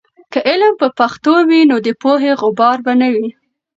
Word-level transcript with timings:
که 0.31 0.39
علم 0.49 0.73
په 0.81 0.87
پښتو 0.99 1.33
وي، 1.47 1.61
نو 1.69 1.75
د 1.85 1.87
پوهې 2.01 2.31
غبار 2.41 2.77
به 2.85 2.93
نه 3.01 3.07
وي. 3.15 3.29